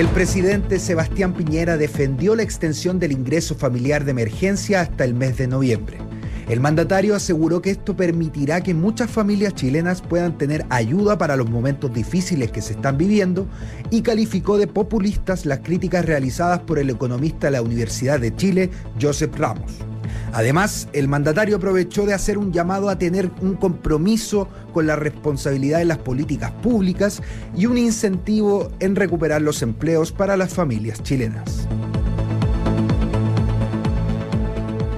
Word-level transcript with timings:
El 0.00 0.08
presidente 0.08 0.78
Sebastián 0.78 1.34
Piñera 1.34 1.76
defendió 1.76 2.34
la 2.34 2.42
extensión 2.42 2.98
del 2.98 3.12
ingreso 3.12 3.54
familiar 3.54 4.06
de 4.06 4.12
emergencia 4.12 4.80
hasta 4.80 5.04
el 5.04 5.12
mes 5.12 5.36
de 5.36 5.46
noviembre. 5.46 5.98
El 6.48 6.58
mandatario 6.58 7.14
aseguró 7.14 7.60
que 7.60 7.68
esto 7.68 7.94
permitirá 7.94 8.62
que 8.62 8.72
muchas 8.72 9.10
familias 9.10 9.54
chilenas 9.54 10.00
puedan 10.00 10.38
tener 10.38 10.64
ayuda 10.70 11.18
para 11.18 11.36
los 11.36 11.50
momentos 11.50 11.92
difíciles 11.92 12.50
que 12.50 12.62
se 12.62 12.72
están 12.72 12.96
viviendo 12.96 13.46
y 13.90 14.00
calificó 14.00 14.56
de 14.56 14.68
populistas 14.68 15.44
las 15.44 15.58
críticas 15.58 16.06
realizadas 16.06 16.60
por 16.60 16.78
el 16.78 16.88
economista 16.88 17.48
de 17.48 17.50
la 17.50 17.62
Universidad 17.62 18.18
de 18.20 18.34
Chile, 18.34 18.70
Joseph 18.98 19.36
Ramos. 19.36 19.89
Además, 20.32 20.88
el 20.92 21.08
mandatario 21.08 21.56
aprovechó 21.56 22.06
de 22.06 22.14
hacer 22.14 22.38
un 22.38 22.52
llamado 22.52 22.88
a 22.88 22.98
tener 22.98 23.30
un 23.40 23.54
compromiso 23.54 24.48
con 24.72 24.86
la 24.86 24.96
responsabilidad 24.96 25.78
de 25.78 25.84
las 25.86 25.98
políticas 25.98 26.52
públicas 26.62 27.22
y 27.56 27.66
un 27.66 27.78
incentivo 27.78 28.70
en 28.80 28.96
recuperar 28.96 29.42
los 29.42 29.62
empleos 29.62 30.12
para 30.12 30.36
las 30.36 30.54
familias 30.54 31.02
chilenas. 31.02 31.66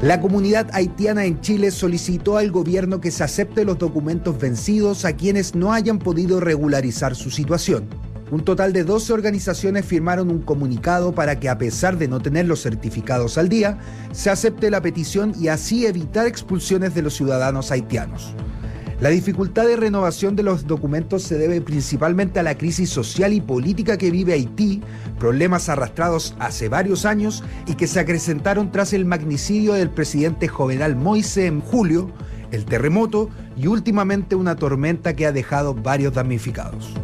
La 0.02 0.20
comunidad 0.20 0.68
haitiana 0.72 1.26
en 1.26 1.40
Chile 1.40 1.70
solicitó 1.70 2.36
al 2.36 2.50
gobierno 2.50 3.00
que 3.00 3.12
se 3.12 3.22
acepte 3.22 3.64
los 3.64 3.78
documentos 3.78 4.36
vencidos 4.36 5.04
a 5.04 5.12
quienes 5.12 5.54
no 5.54 5.72
hayan 5.72 6.00
podido 6.00 6.40
regularizar 6.40 7.14
su 7.14 7.30
situación. 7.30 7.88
Un 8.32 8.46
total 8.46 8.72
de 8.72 8.82
12 8.82 9.12
organizaciones 9.12 9.84
firmaron 9.84 10.30
un 10.30 10.40
comunicado 10.40 11.14
para 11.14 11.38
que 11.38 11.50
a 11.50 11.58
pesar 11.58 11.98
de 11.98 12.08
no 12.08 12.18
tener 12.18 12.46
los 12.46 12.62
certificados 12.62 13.36
al 13.36 13.50
día, 13.50 13.78
se 14.12 14.30
acepte 14.30 14.70
la 14.70 14.80
petición 14.80 15.34
y 15.38 15.48
así 15.48 15.84
evitar 15.84 16.26
expulsiones 16.26 16.94
de 16.94 17.02
los 17.02 17.12
ciudadanos 17.12 17.70
haitianos. 17.70 18.32
La 19.02 19.10
dificultad 19.10 19.66
de 19.66 19.76
renovación 19.76 20.34
de 20.34 20.44
los 20.44 20.66
documentos 20.66 21.24
se 21.24 21.36
debe 21.36 21.60
principalmente 21.60 22.40
a 22.40 22.42
la 22.42 22.56
crisis 22.56 22.88
social 22.88 23.34
y 23.34 23.42
política 23.42 23.98
que 23.98 24.10
vive 24.10 24.32
Haití, 24.32 24.80
problemas 25.18 25.68
arrastrados 25.68 26.34
hace 26.38 26.70
varios 26.70 27.04
años 27.04 27.44
y 27.66 27.74
que 27.74 27.86
se 27.86 28.00
acrecentaron 28.00 28.72
tras 28.72 28.94
el 28.94 29.04
magnicidio 29.04 29.74
del 29.74 29.90
presidente 29.90 30.48
Jovenal 30.48 30.96
Moise 30.96 31.44
en 31.44 31.60
julio, 31.60 32.10
el 32.50 32.64
terremoto 32.64 33.28
y 33.58 33.66
últimamente 33.66 34.36
una 34.36 34.56
tormenta 34.56 35.14
que 35.14 35.26
ha 35.26 35.32
dejado 35.32 35.74
varios 35.74 36.14
damnificados. 36.14 36.94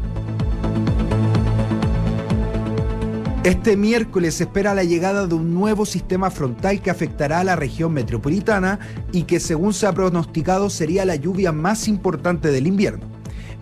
Este 3.44 3.76
miércoles 3.76 4.34
se 4.34 4.44
espera 4.44 4.74
la 4.74 4.82
llegada 4.82 5.28
de 5.28 5.34
un 5.36 5.54
nuevo 5.54 5.86
sistema 5.86 6.28
frontal 6.28 6.82
que 6.82 6.90
afectará 6.90 7.38
a 7.38 7.44
la 7.44 7.54
región 7.54 7.92
metropolitana 7.92 8.80
y 9.12 9.22
que 9.22 9.38
según 9.38 9.72
se 9.74 9.86
ha 9.86 9.92
pronosticado 9.92 10.68
sería 10.70 11.04
la 11.04 11.14
lluvia 11.14 11.52
más 11.52 11.86
importante 11.86 12.50
del 12.50 12.66
invierno. 12.66 13.06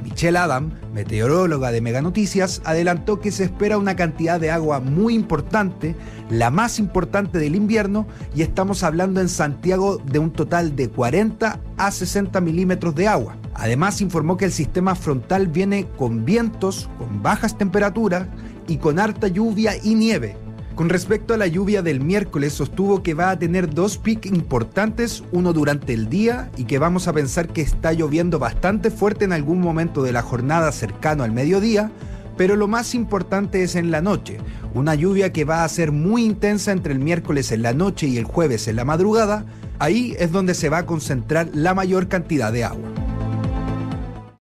Michelle 0.03 0.39
Adam, 0.39 0.71
meteoróloga 0.95 1.73
de 1.73 1.83
Mega 1.83 2.01
Noticias, 2.01 2.63
adelantó 2.65 3.21
que 3.21 3.31
se 3.31 3.45
espera 3.45 3.77
una 3.77 3.97
cantidad 3.97 4.41
de 4.41 4.51
agua 4.51 4.81
muy 4.81 5.15
importante, 5.15 5.95
la 6.31 6.51
más 6.51 6.79
importante 6.79 7.39
del 7.39 7.55
invierno, 7.55 8.07
y 8.35 8.41
estamos 8.41 8.83
hablando 8.83 9.21
en 9.21 9.29
Santiago 9.29 9.99
de 9.99 10.19
un 10.19 10.33
total 10.33 10.75
de 10.75 10.89
40 10.89 11.61
a 11.77 11.91
60 11.91 12.41
milímetros 12.41 12.95
de 12.95 13.09
agua. 13.09 13.37
Además 13.59 14.01
informó 14.01 14.37
que 14.37 14.45
el 14.45 14.53
sistema 14.53 14.95
frontal 14.95 15.49
viene 15.49 15.87
con 15.97 16.25
vientos, 16.25 16.89
con 16.99 17.23
bajas 17.23 17.57
temperaturas, 17.57 18.29
y 18.69 18.79
con 18.79 18.99
harta 18.99 19.29
lluvia 19.29 19.73
y 19.83 19.95
nieve. 19.95 20.37
Con 20.75 20.91
respecto 20.91 21.33
a 21.33 21.39
la 21.39 21.47
lluvia 21.47 21.81
del 21.81 22.01
miércoles, 22.01 22.53
sostuvo 22.53 23.03
que 23.03 23.15
va 23.15 23.31
a 23.31 23.39
tener 23.39 23.73
dos 23.73 23.97
picos 23.97 24.27
importantes, 24.27 25.25
uno 25.33 25.55
durante 25.55 25.95
el 25.95 26.11
día 26.11 26.51
y 26.59 26.65
que 26.65 26.79
vamos 26.79 27.09
a 27.09 27.15
pensar 27.15 27.49
que 27.49 27.63
está 27.63 27.93
lloviendo 27.95 28.39
bastante 28.39 28.91
fuerte 28.91 29.25
en 29.25 29.33
algún 29.33 29.61
momento 29.61 30.03
de 30.03 30.13
la 30.13 30.21
jornada 30.21 30.71
cercano 30.73 31.25
al 31.25 31.33
mediodía, 31.33 31.91
pero 32.37 32.57
lo 32.57 32.69
más 32.69 32.95
importante 32.95 33.63
es 33.63 33.75
en 33.75 33.91
la 33.91 34.03
noche, 34.03 34.37
una 34.75 34.95
lluvia 34.95 35.33
que 35.33 35.47
va 35.47 35.65
a 35.65 35.69
ser 35.71 35.93
muy 35.93 36.25
intensa 36.25 36.73
entre 36.73 36.93
el 36.93 36.99
miércoles 36.99 37.53
en 37.53 37.63
la 37.63 37.73
noche 37.73 38.07
y 38.09 38.19
el 38.19 38.25
jueves 38.25 38.69
en 38.69 38.77
la 38.77 38.85
madrugada, 38.85 39.47
ahí 39.79 40.15
es 40.19 40.31
donde 40.31 40.53
se 40.53 40.69
va 40.69 40.79
a 40.79 40.87
concentrar 40.87 41.49
la 41.55 41.73
mayor 41.73 42.09
cantidad 42.09 42.53
de 42.53 42.65
agua. 42.65 42.96